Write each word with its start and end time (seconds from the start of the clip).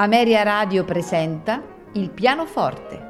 Ameria 0.00 0.44
Radio 0.44 0.84
presenta 0.84 1.60
Il 1.94 2.12
pianoforte. 2.12 3.06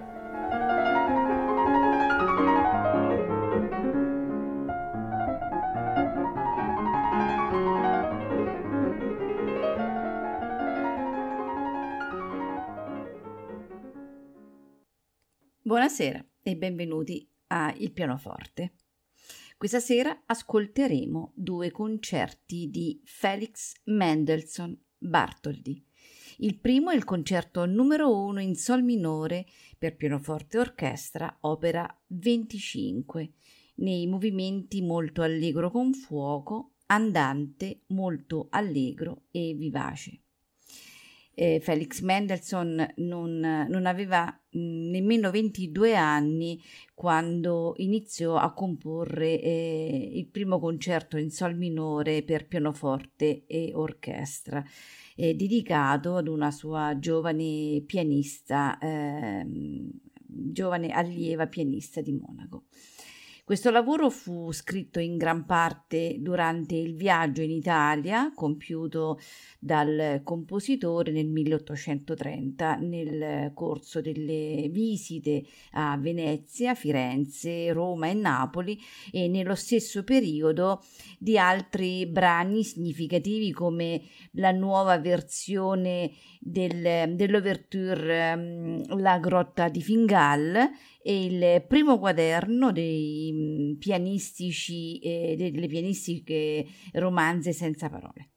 Buonasera 15.60 16.24
e 16.40 16.56
benvenuti 16.56 17.30
a 17.48 17.74
Il 17.76 17.92
pianoforte. 17.92 18.76
Questa 19.58 19.80
sera 19.80 20.22
ascolteremo 20.24 21.32
due 21.34 21.70
concerti 21.70 22.70
di 22.70 22.98
Felix 23.04 23.74
Mendelssohn 23.84 24.74
Bartholdy 24.96 25.87
il 26.40 26.58
primo 26.58 26.90
è 26.90 26.94
il 26.94 27.04
concerto 27.04 27.66
numero 27.66 28.16
1 28.16 28.40
in 28.40 28.54
sol 28.54 28.82
minore 28.82 29.46
per 29.76 29.96
pianoforte 29.96 30.56
e 30.56 30.60
orchestra, 30.60 31.38
opera 31.40 31.88
25, 32.08 33.32
nei 33.76 34.06
movimenti 34.06 34.80
molto 34.82 35.22
allegro 35.22 35.70
con 35.70 35.92
fuoco, 35.92 36.74
andante, 36.86 37.80
molto 37.88 38.46
allegro 38.50 39.22
e 39.32 39.54
vivace. 39.54 40.20
Eh, 41.34 41.60
Felix 41.60 42.00
Mendelssohn 42.02 42.94
non, 42.96 43.66
non 43.68 43.86
aveva 43.86 44.26
mh, 44.26 44.58
nemmeno 44.90 45.30
22 45.30 45.96
anni 45.96 46.60
quando 46.94 47.74
iniziò 47.78 48.36
a 48.36 48.52
comporre 48.52 49.40
eh, 49.40 50.10
il 50.14 50.26
primo 50.26 50.58
concerto 50.58 51.16
in 51.16 51.30
sol 51.30 51.56
minore 51.56 52.22
per 52.22 52.46
pianoforte 52.46 53.44
e 53.46 53.72
orchestra 53.74 54.64
eh, 55.20 55.34
dedicato 55.34 56.14
ad 56.14 56.28
una 56.28 56.52
sua 56.52 56.96
giovane 57.00 57.82
pianista, 57.84 58.78
eh, 58.78 59.44
giovane 60.14 60.90
allieva 60.90 61.48
pianista 61.48 62.00
di 62.00 62.12
Monaco. 62.12 62.66
Questo 63.48 63.70
lavoro 63.70 64.10
fu 64.10 64.52
scritto 64.52 65.00
in 65.00 65.16
gran 65.16 65.46
parte 65.46 66.16
durante 66.18 66.74
il 66.74 66.94
viaggio 66.94 67.40
in 67.40 67.50
Italia 67.50 68.30
compiuto 68.34 69.18
dal 69.58 70.20
compositore 70.22 71.12
nel 71.12 71.28
1830 71.28 72.74
nel 72.74 73.52
corso 73.54 74.02
delle 74.02 74.68
visite 74.70 75.44
a 75.70 75.96
Venezia, 75.96 76.74
Firenze, 76.74 77.72
Roma 77.72 78.08
e 78.08 78.12
Napoli 78.12 78.78
e 79.10 79.28
nello 79.28 79.54
stesso 79.54 80.04
periodo 80.04 80.84
di 81.18 81.38
altri 81.38 82.04
brani 82.04 82.62
significativi 82.62 83.50
come 83.50 84.02
la 84.32 84.50
nuova 84.50 84.98
versione 84.98 86.10
del, 86.38 87.14
dell'ouverture 87.14 88.34
um, 88.34 89.00
La 89.00 89.18
grotta 89.18 89.70
di 89.70 89.80
Fingal 89.80 90.70
il 91.12 91.64
primo 91.66 91.98
quaderno 91.98 92.72
dei 92.72 93.30
mm, 93.32 93.78
pianistici, 93.78 94.98
eh, 94.98 95.34
delle 95.36 95.66
pianistiche 95.66 96.66
romanze 96.92 97.52
senza 97.52 97.88
parole. 97.88 98.30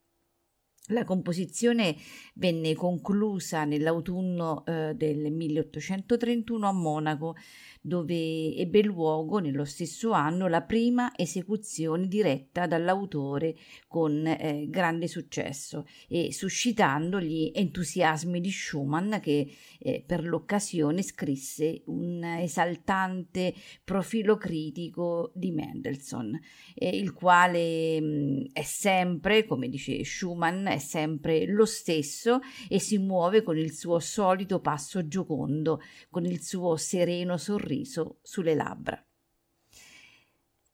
La 0.88 1.05
composizione 1.05 1.95
venne 2.36 2.73
conclusa 2.73 3.63
nell'autunno 3.66 4.66
eh, 4.66 4.94
del 4.95 5.31
1831 5.31 6.67
a 6.67 6.72
Monaco 6.73 7.36
dove 7.81 8.55
ebbe 8.55 8.83
luogo 8.83 9.39
nello 9.39 9.65
stesso 9.65 10.11
anno 10.11 10.47
la 10.47 10.61
prima 10.61 11.11
esecuzione 11.15 12.07
diretta 12.07 12.67
dall'autore 12.67 13.56
con 13.88 14.25
eh, 14.28 14.67
grande 14.69 15.07
successo 15.07 15.88
e 16.07 16.31
suscitando 16.31 17.19
gli 17.19 17.51
entusiasmi 17.53 18.39
di 18.39 18.51
Schumann 18.51 19.16
che 19.16 19.51
eh, 19.79 20.03
per 20.06 20.28
l'occasione 20.28 21.01
scrisse 21.01 21.81
un 21.85 22.23
esaltante 22.23 23.56
profilo 23.83 24.38
critico 24.38 25.31
di 25.33 25.51
Mendelssohn, 25.51 26.39
eh, 26.75 26.89
il 26.89 27.13
quale 27.13 28.00
mh, 28.00 28.06
mm, 28.06 28.45
è 28.53 28.63
sempre, 28.63 29.45
come 29.47 29.69
dice 29.69 30.03
Schumann, 30.03 30.67
è 30.67 30.77
sempre 30.77 31.47
lo 31.47 31.66
stesso 31.66 32.41
e 32.69 32.79
si 32.79 33.00
muove 33.00 33.41
con 33.41 33.57
il 33.57 33.73
suo 33.73 33.97
solito 33.97 34.59
passo 34.59 35.07
giocondo, 35.07 35.81
con 36.11 36.25
il 36.25 36.44
suo 36.44 36.75
sereno 36.75 37.38
sorriso 37.38 37.69
sorriso 37.71 38.19
sulle 38.21 38.53
labbra. 38.53 39.03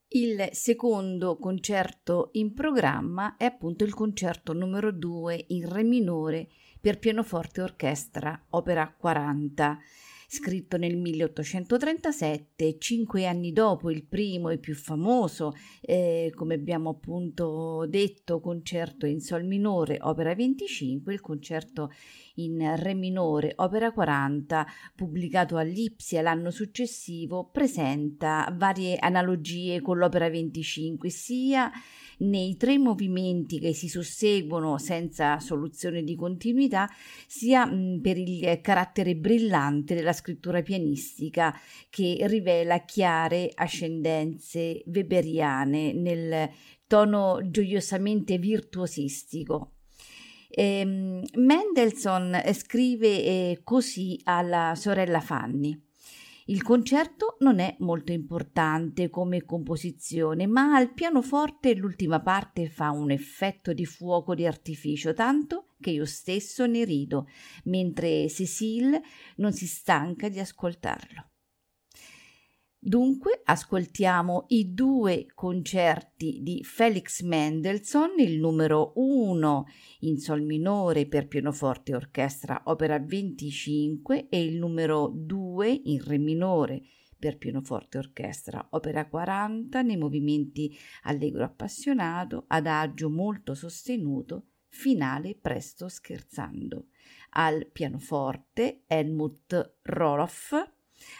Il 0.09 0.49
secondo 0.51 1.37
concerto 1.37 2.29
in 2.33 2.53
programma 2.53 3.35
è 3.37 3.43
appunto 3.43 3.83
il 3.83 3.93
concerto 3.93 4.53
numero 4.53 4.91
2 4.91 5.45
in 5.49 5.69
Re 5.69 5.83
minore 5.83 6.47
per 6.79 6.97
pianoforte 6.97 7.59
e 7.59 7.63
orchestra, 7.63 8.45
opera 8.51 8.91
40 8.97 9.79
scritto 10.29 10.75
nel 10.75 10.97
1837, 10.97 12.77
cinque 12.79 13.25
anni 13.25 13.53
dopo 13.53 13.89
il 13.89 14.05
primo 14.05 14.49
e 14.49 14.57
più 14.57 14.75
famoso, 14.75 15.53
eh, 15.79 16.31
come 16.35 16.55
abbiamo 16.55 16.89
appunto 16.89 17.85
detto, 17.87 18.41
concerto 18.41 19.05
in 19.05 19.21
sol 19.21 19.45
minore, 19.45 19.97
opera 20.01 20.35
25, 20.35 21.13
il 21.13 21.21
concerto 21.21 21.91
in 22.37 22.75
re 22.77 22.93
minore, 22.93 23.53
opera 23.57 23.91
40, 23.91 24.65
pubblicato 24.95 25.57
a 25.57 25.61
Lipsia 25.61 26.21
l'anno 26.21 26.51
successivo, 26.51 27.49
presenta 27.51 28.53
varie 28.55 28.97
analogie 28.97 29.81
con 29.81 29.97
l'opera 29.97 30.29
25, 30.29 31.09
sia 31.09 31.71
nei 32.19 32.57
tre 32.57 32.77
movimenti 32.77 33.59
che 33.59 33.73
si 33.73 33.87
susseguono 33.87 34.77
senza 34.77 35.39
soluzione 35.39 36.03
di 36.03 36.15
continuità, 36.15 36.89
sia 37.27 37.69
per 38.01 38.17
il 38.17 38.59
carattere 38.61 39.15
brillante 39.15 39.93
della 39.93 40.13
scrittura 40.13 40.61
pianistica 40.61 41.55
che 41.89 42.17
rivela 42.21 42.83
chiare 42.85 43.51
ascendenze 43.53 44.83
weberiane 44.87 45.93
nel 45.93 46.49
tono 46.87 47.39
gioiosamente 47.43 48.37
virtuosistico. 48.37 49.73
Eh, 50.49 51.21
Mendelssohn 51.35 52.41
scrive 52.53 53.07
eh, 53.07 53.61
così 53.63 54.19
alla 54.23 54.73
sorella 54.75 55.19
Fanny. 55.19 55.79
Il 56.49 56.63
concerto 56.63 57.35
non 57.39 57.59
è 57.59 57.75
molto 57.79 58.13
importante 58.13 59.09
come 59.09 59.43
composizione, 59.43 60.47
ma 60.47 60.75
al 60.75 60.93
pianoforte 60.93 61.75
l'ultima 61.75 62.21
parte 62.21 62.69
fa 62.69 62.91
un 62.91 63.11
effetto 63.11 63.73
di 63.73 63.85
fuoco 63.85 64.33
di 64.33 64.45
artificio, 64.45 65.13
tanto 65.13 65.73
che 65.81 65.89
io 65.89 66.05
stesso 66.05 66.65
ne 66.65 66.85
rido, 66.85 67.27
mentre 67.65 68.29
Cécile 68.29 69.01
non 69.37 69.51
si 69.51 69.67
stanca 69.67 70.29
di 70.29 70.39
ascoltarlo. 70.39 71.31
Dunque 72.87 73.41
ascoltiamo 73.43 74.45
i 74.47 74.73
due 74.73 75.25
concerti 75.35 76.39
di 76.41 76.63
Felix 76.63 77.21
Mendelssohn, 77.21 78.17
il 78.19 78.39
numero 78.39 78.93
1 78.95 79.65
in 79.99 80.17
sol 80.19 80.41
minore 80.41 81.05
per 81.05 81.27
pianoforte 81.27 81.91
e 81.91 81.95
orchestra 81.95 82.61
opera 82.63 82.97
25 82.97 84.29
e 84.29 84.41
il 84.41 84.55
numero 84.55 85.11
2 85.13 85.81
in 85.83 86.01
re 86.01 86.17
minore 86.17 86.83
per 87.19 87.37
pianoforte 87.37 87.97
e 87.97 87.99
orchestra 87.99 88.65
opera 88.69 89.05
40 89.05 89.81
nei 89.81 89.97
movimenti 89.97 90.73
allegro 91.03 91.43
appassionato, 91.43 92.45
adagio 92.47 93.09
molto 93.09 93.53
sostenuto, 93.53 94.45
finale 94.69 95.35
presto 95.35 95.89
scherzando. 95.89 96.85
Al 97.31 97.67
pianoforte 97.69 98.83
Helmut 98.87 99.79
Roloff 99.81 100.53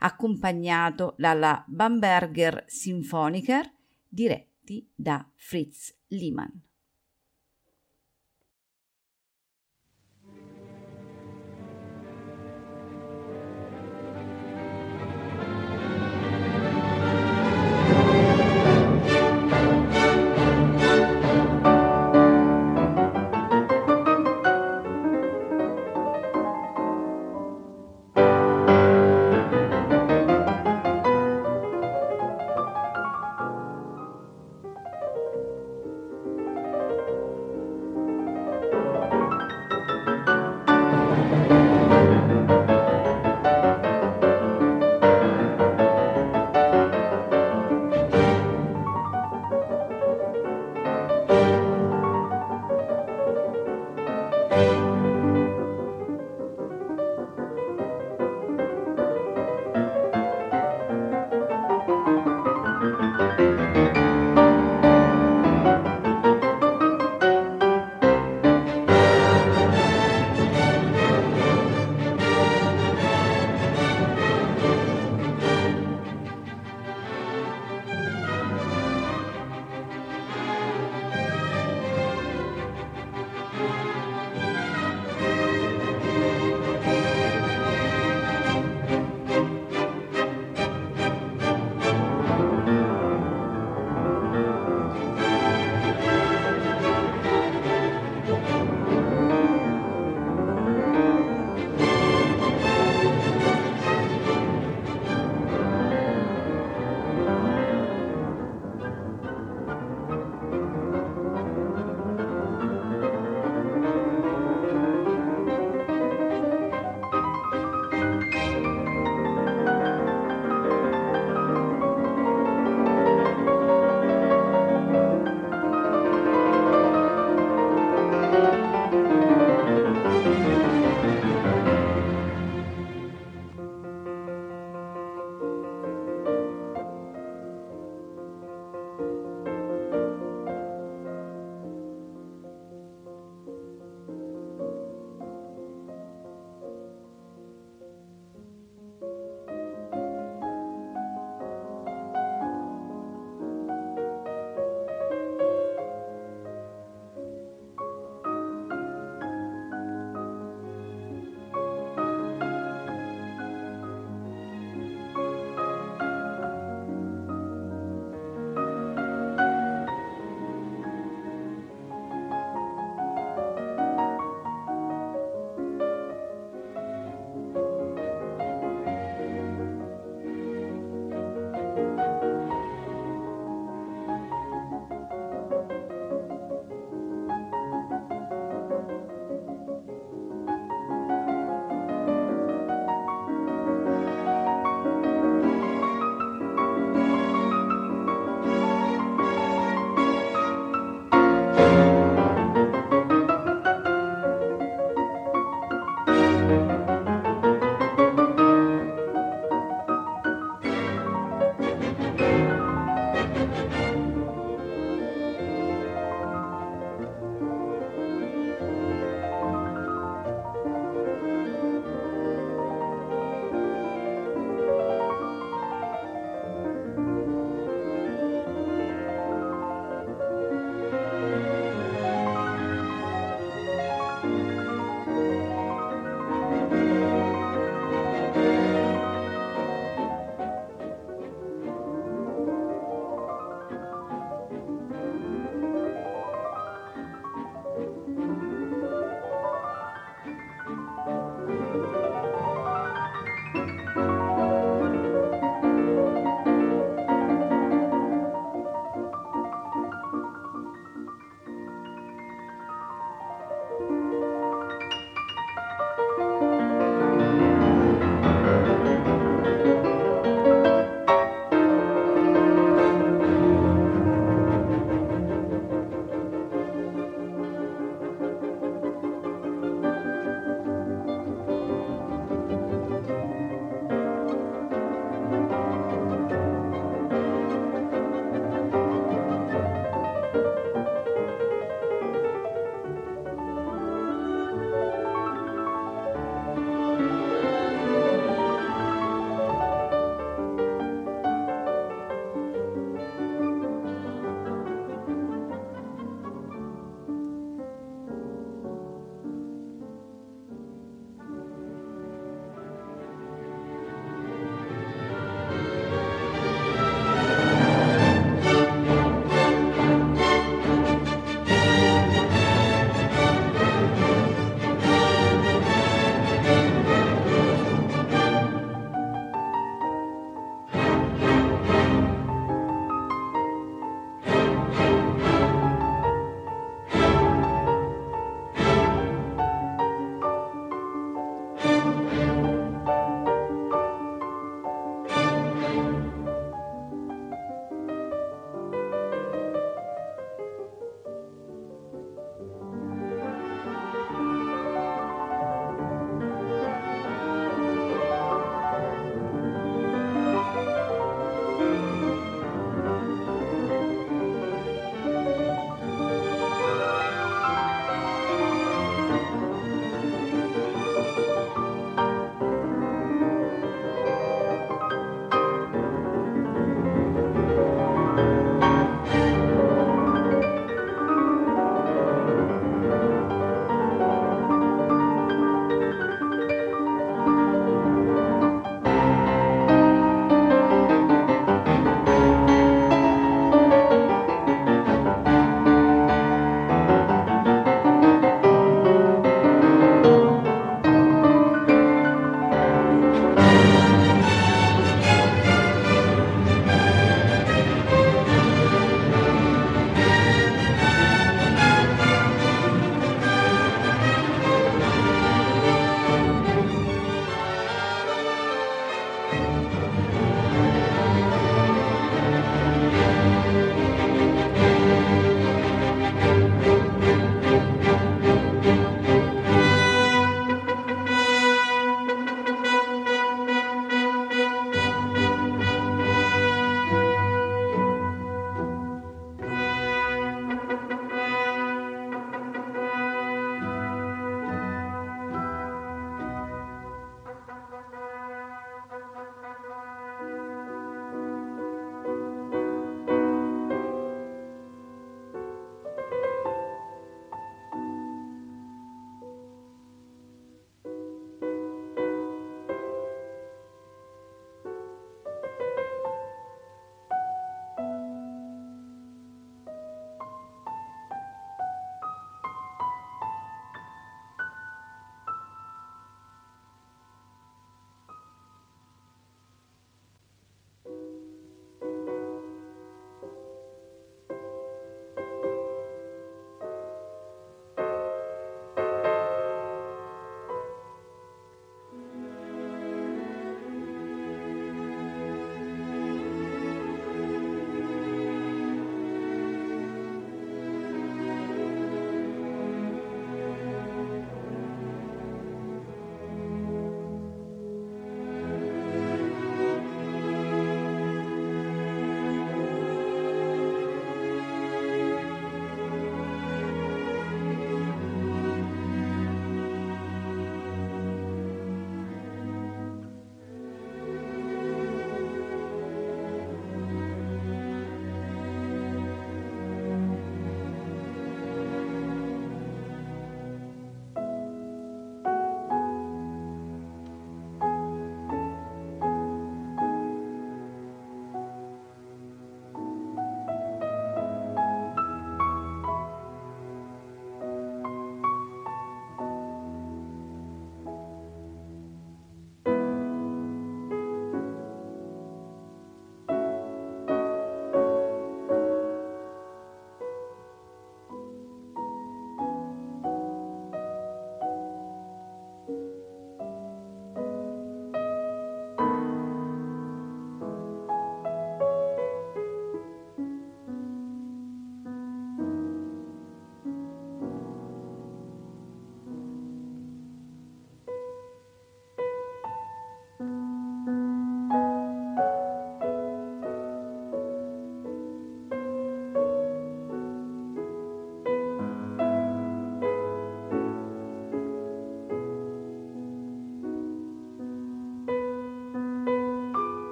accompagnato 0.00 1.14
dalla 1.16 1.64
Bamberger 1.66 2.64
Symphoniker 2.66 3.70
diretti 4.08 4.86
da 4.94 5.26
Fritz 5.34 5.94
Lehmann. 6.08 6.50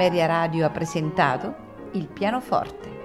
Ameria 0.00 0.24
Radio 0.24 0.64
ha 0.64 0.70
presentato 0.70 1.54
il 1.92 2.08
pianoforte. 2.08 2.99